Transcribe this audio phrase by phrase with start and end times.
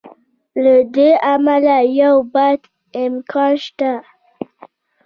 [0.63, 2.61] له همدې امله یو بد
[3.03, 3.93] امکان شته.